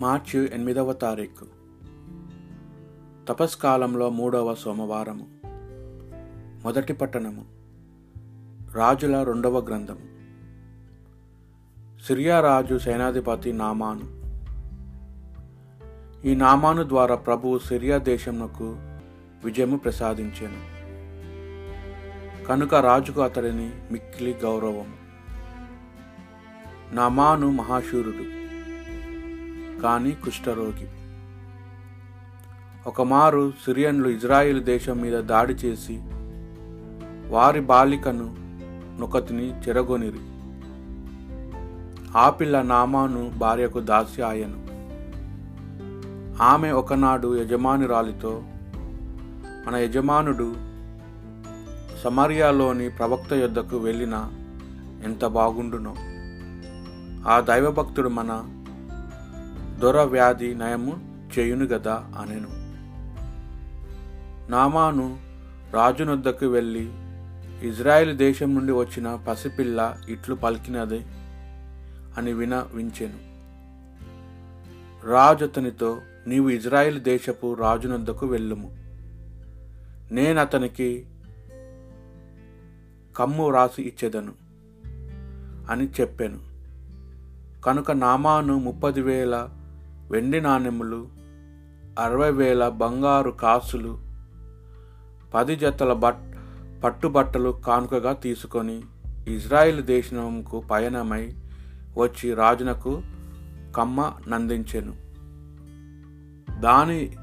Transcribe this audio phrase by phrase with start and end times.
[0.00, 1.46] మార్చి ఎనిమిదవ తారీఖు.
[3.28, 5.26] తపస్కాలంలో మూడవ సోమవారము.
[6.64, 7.44] మొదటి పట్టణము.
[8.74, 10.20] రాజుల రెండవ గ్రంథము.
[12.02, 14.20] సిరియా రాజు సేనాధిపతి నామాను.
[16.26, 18.76] ఈ నామాను ద్వారా ప్రభువు సిరియా దేశమునకు
[19.44, 20.80] విజయము ప్రసాదించాను.
[22.46, 24.96] కనుక రాజుకు అతడిని మిక్కిలి గౌరవము.
[26.92, 28.39] నామాను మహాశూరుడు.
[29.82, 30.88] కానీ కుష్ఠరోగి.
[32.86, 36.00] ఒకమారు సిరియన్లు ఇజ్రాయిల్ దేశం మీద దాడి చేసి
[37.28, 38.34] వారి బాలికను
[39.00, 40.20] నొకతిని చెరగొనిరి.
[42.18, 44.70] ఆ పిల్ల నామాను భార్యకు దాసి ఆయను
[46.42, 48.42] ఆమె ఒకనాడు యజమానురాలితో
[49.66, 50.54] మన యజమానుడు
[52.04, 54.30] సమరియాలోని ప్రవక్త యొద్దకు వెళ్ళిన
[55.04, 55.94] ఎంత బాగుండునో.
[57.30, 58.44] ఆ దైవభక్తుడు మన
[59.80, 62.48] దొర వ్యాధి నయము చేయును గదా అనెను.
[64.50, 65.18] నామాను
[65.72, 66.88] రాజునొద్దకు వెళ్ళి
[67.68, 71.04] ఇజ్రాయెల్ దేశం నుండి వచ్చిన పసిపిల్ల ఇట్లు పలికినదే
[72.18, 73.18] అని విన వించెను.
[75.06, 78.70] రాజు అతనితో నీవు ఇజ్రాయెల్ దేశపు రాజునొద్దకు వెళ్ళుము.
[80.14, 81.06] నేను అతనికి
[83.16, 84.32] కమ్ము రాసి ఇచ్చేదను
[85.70, 86.38] అని చెప్పాను.
[87.62, 89.48] కనుక నామాను ముప్పది వేల
[90.10, 91.08] వెండి నాణెములు
[91.98, 93.98] అరవై వేల బంగారు కాసులు
[95.34, 96.34] పది జతల బట్
[96.84, 98.82] పట్టుబట్టలు కానుకగా తీసుకొని
[99.28, 101.34] ఇజ్రాయిల్ దేశంకు పయనమై
[101.98, 103.02] వచ్చి రాజునకు
[103.76, 104.92] కమ్మ నందించెను.
[106.60, 107.16] దాని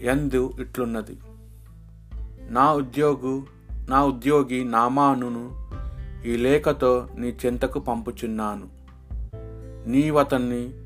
[0.00, 1.18] ఎందు ఇట్లున్నది.
[2.50, 3.42] నా ఉద్యోగు
[3.88, 5.68] నా ఉద్యోగి నామానును
[6.26, 8.68] ఈ లేఖతో నీ చెంతకు పంపుచున్నాను.
[9.90, 10.81] నీవతన్ని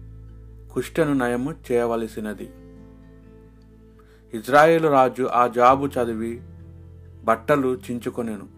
[0.76, 2.50] కుష్ఠను నయము చేయవలసినది.
[4.38, 6.42] ఇజ్రాయేలు రాజు ఆ జాబు చదివి
[7.24, 8.48] బట్టలు చించుకొనెను.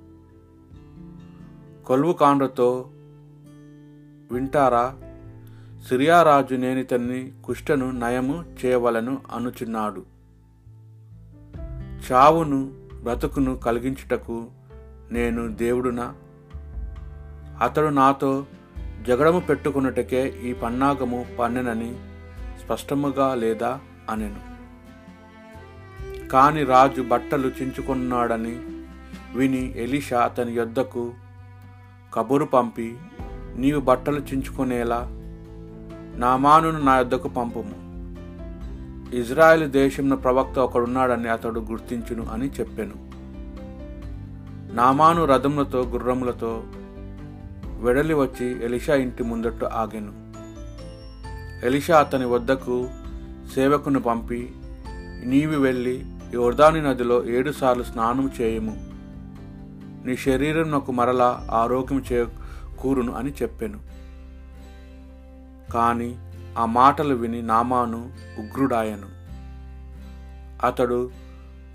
[1.87, 2.91] కొలువు కాండ్రతో
[4.33, 4.97] వింటారా?
[5.89, 10.07] సిరియా రాజు నేనితన్ని కుష్ఠను నయము చేయవలను అనుచున్నాడు.
[12.13, 14.47] చావును బ్రతుకును కలిగించుటకు
[15.11, 16.15] నేను దేవుడునా?
[17.61, 18.47] అతడు నాతో
[19.09, 21.95] జగడము పెట్టుకున్నటకే ఈ పన్నాగము పన్నెనని
[22.65, 23.81] స్పష్టముగా లేదా
[24.11, 24.41] అనెను.
[26.29, 28.59] కాని రాజు బట్టలు చించుకున్నాడని
[29.35, 31.13] విని ఎలిషా అతని యొద్దకు
[32.15, 32.97] కబురు పంపి
[33.57, 35.01] నీవు బట్టలు చించుకునేలా
[36.17, 37.77] నామానును నా యొద్దకు పంపుము.
[39.17, 42.97] ఇజ్రాయెల్ దేశంలో ప్రవక్త ఒకడున్నాడని అతడు గుర్తించును అని చెప్పెను.
[44.75, 46.63] నామాను రథములతో గుర్రములతో
[47.79, 50.29] వెడలి వచ్చి ఎలిషా ఇంటి ముందట్టు ఆగాను.
[51.67, 52.89] ఎలిషా అతని వద్దకు
[53.55, 54.53] సేవకును పంపి
[55.25, 58.77] నీవి వెళ్ళి యోర్దాని నదిలో ఏడుసార్లు స్నానం చేయము.
[60.07, 62.27] నీ శరీరం నాకు మరలా ఆరోగ్యం చే
[62.79, 63.81] కూరును అని చెప్పాను.
[65.73, 66.19] కానీ
[66.59, 69.07] ఆ మాటలు విని నామాను ఉగ్రుడాయను.
[70.67, 71.11] అతడు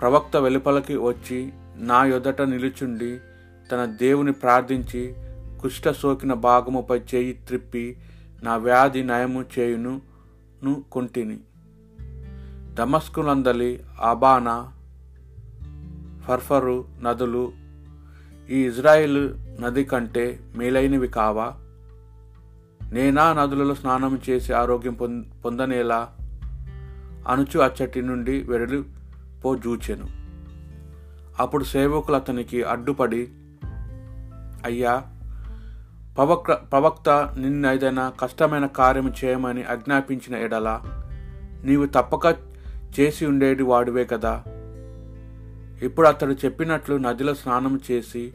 [0.02, 3.20] ప్రవక్త వెలుపలకి వచ్చి నా యొదట నిలుచుండి
[3.72, 5.16] తన దేవుని ప్రార్థించి
[5.64, 7.98] కుష్ఠ సోకిన భాగముపై చేయి త్రిప్పి
[8.44, 10.02] నా వ్యాధి నయము చేయును
[10.92, 11.40] కొంటిని.
[12.74, 14.72] దమస్కులందలి అబానా
[16.28, 17.54] ఫర్ఫరు నదులు
[18.50, 21.54] ఈ ఇజ్రాయిల్ నది కంటే మేలైనవి కావా?
[22.92, 24.94] నేనా నదులలో స్నానం చేసి ఆరోగ్యం
[25.46, 26.10] పొందనేలా?
[27.28, 28.84] అనుచు అచ్చటి నుండి వెడలి
[29.46, 30.08] పోజూచెను.
[31.40, 33.28] అప్పుడు సేవకులు అతనికి అడ్డుపడి
[34.66, 35.04] అయ్యా
[36.18, 40.82] ప్రవక్త ప్రవక్త నిన్ను ఏదైనా కష్టమైన కార్యం చేయమని ఆజ్ఞాపించిన ఎడల
[41.64, 42.36] నీవు తప్పక
[43.00, 44.44] చేసి ఉండేది వాడివే కదా.
[45.82, 48.34] ఇప్పుడు అతడు చెప్పినట్లు నదిలో స్నానం చేసి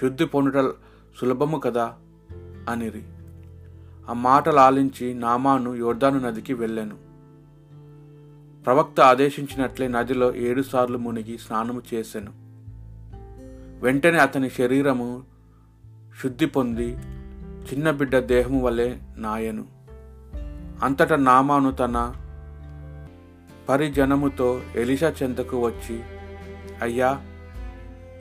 [0.00, 0.72] శుద్ధి పొందుట
[1.20, 1.94] సులభము కదా
[2.68, 3.02] అనిరి.
[4.10, 6.96] ఆ మాటలు ఆలించి నామాను యోర్ధాను నదికి వెళ్ళాను.
[8.64, 12.32] ప్రవక్త ఆదేశించినట్లే నదిలో ఏడుసార్లు మునిగి స్నానము చేశాను
[13.80, 15.33] వెంటనే అతని శరీరము
[16.22, 16.96] శుద్ధి పొంది
[17.72, 19.64] చిన్న బిడ్డ దేహము వలె నాయను.
[20.82, 22.14] అంతటా నామాను తన
[23.68, 26.02] పరిజనముతో ఎలిషా చెంతకు వచ్చి
[26.82, 27.20] అయ్యా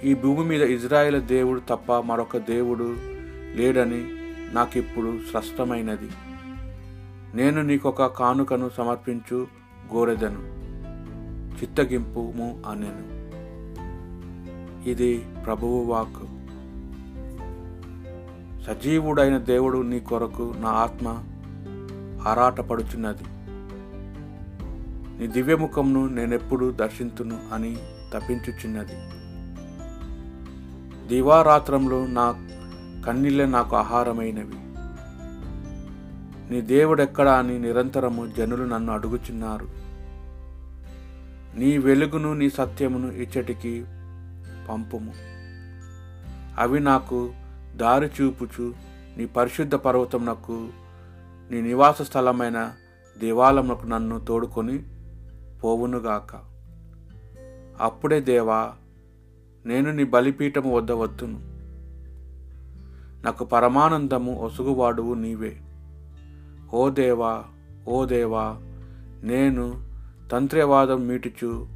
[0.04, 2.96] ఈ భూమి మీద ఇజ్రాయేల్ దేవుడు తప్ప మరొక దేవుడు
[3.56, 4.06] లేడని
[4.54, 6.10] నాకిప్పుడు స్పష్టమైనది.
[7.36, 9.48] నేను నీకొక కానుకను సమర్పించు
[9.94, 10.64] గోరెదను
[11.62, 13.14] చిత్తగింపుము అనెను.
[14.90, 16.43] ఇది ప్రభువు వాక్కు.
[18.68, 21.24] సజీవుడైన దేవుడు నీ కొరకు నా ఆత్మ
[22.28, 23.24] ఆరాటపడుచున్నది.
[25.20, 27.78] నీ దివ్యముఖంను నేనెప్పుడు దర్శించును అని
[28.14, 28.94] తప్పించుచున్నది
[31.08, 32.32] దివారాత్రంలో నా
[33.06, 34.64] కన్నీళ్ళే నాకు ఆహారమైనవి.
[36.54, 39.68] నీ దేవుడెక్కడా అని నిరంతరము జనులు నన్ను అడుగుచున్నారు.
[41.58, 43.86] నీ వెలుగును నీ సత్యమును ఇచ్చటికి
[44.70, 45.14] పంపుము.
[46.58, 47.30] అవి నాకు
[47.76, 48.74] దారి చూపుచు
[49.18, 50.70] నీ పరిశుద్ధ పర్వతమునకు
[51.52, 52.74] నీ నివాస స్థలమైన
[53.18, 54.84] దేవాలయమునకు నన్ను తోడుకొని
[55.64, 56.32] పోవునుగాక.
[57.82, 58.74] అప్పుడే దేవా
[59.66, 61.40] నేను నీ బలిపీఠము వద్ద వద్దును
[63.24, 65.54] నాకు పరమానందము ఒసుగువాడువు నీవే.
[66.74, 67.44] ఓ దేవా
[67.88, 68.46] ఓ దేవా
[69.24, 69.66] నేను
[70.32, 71.68] తంత్రవాదం మీటుచు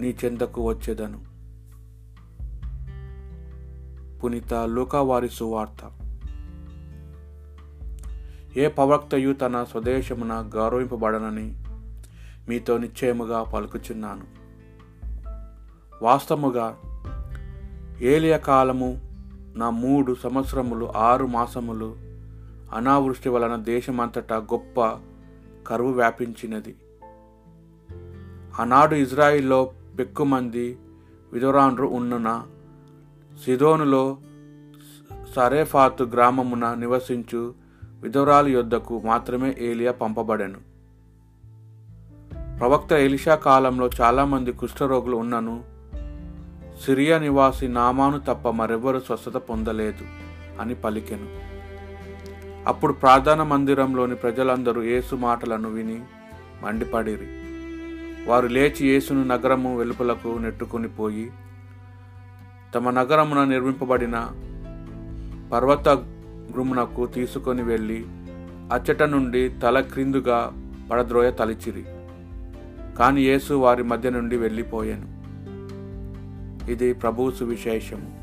[0.00, 1.31] నీ చెంతకు వచ్చేదను.
[4.24, 5.90] పునీత లూకావారి సువార్త
[8.56, 11.54] ఏ ప్రవక్తయు తన స్వదేశమున గౌరవింపబడనని
[12.48, 14.24] మీతో నిశ్చయముగా పలుకుచున్నాను.
[16.02, 16.78] వాస్తవముగా
[18.00, 19.00] ఏలియ కాలము
[19.54, 21.96] నా మూడు సంవత్సరములు ఆరు మాసములు
[22.74, 24.98] అనావృష్టి వలన దేశమంతటా గొప్ప
[25.66, 26.76] కరువు వ్యాపించినది.
[28.60, 30.78] ఆనాడు ఇజ్రాయిల్లో పెక్కుమంది
[31.32, 32.46] విధురాండ్రు ఉన్నన
[33.38, 34.16] సిదోనులో
[35.36, 37.54] సరేఫాతు గ్రామమున నివసించు
[38.00, 40.58] విధురాలు యొద్దకు మాత్రమే ఏలియా పంపబడెను.
[42.58, 45.64] ప్రవక్త ఎలిషా కాలంలో చాలామంది కుష్ఠరోగులు ఉన్నను.
[46.86, 50.04] సిరియా నివాసి నామాను తప్ప మరెవ్వరు స్వస్థత పొందలేదు
[50.60, 51.26] అని పలికెను.
[52.66, 56.00] అప్పుడు ప్రార్థన మందిరంలోని ప్రజలందరూ యేసు మాటలను విని
[56.62, 57.26] మండిపడిరి.
[58.26, 61.30] వారు లేచి యేసును నగరము వెలుపలకు నెట్టుకుని పోయి
[62.74, 64.28] తమ నగరమున నిర్మింపబడిన
[65.52, 65.88] పర్వత
[66.52, 68.04] గృమునకు తీసుకొని వెళ్ళి
[68.72, 70.52] అచ్చట నుండి తల క్రిందుగా
[70.90, 71.84] పడద్రోయ తలిచిరి.
[72.98, 75.22] కాని యేసు వారి మధ్య నుండి వెళ్ళిపోయాను.
[76.70, 78.21] ఇది ప్రభువు సువిశేషము.